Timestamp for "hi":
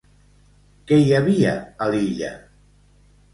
1.01-1.13